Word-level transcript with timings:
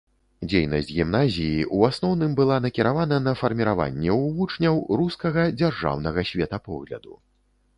Дзейнасць 0.51 0.87
гімназіі 0.99 1.65
ў 1.75 1.91
асноўным 1.93 2.31
была 2.39 2.57
накіравана 2.65 3.19
на 3.27 3.33
фарміраванне 3.41 4.09
ў 4.15 4.33
вучняў 4.39 4.81
рускага 5.03 5.41
дзяржаўнага 5.59 6.19
светапогляду. 6.33 7.13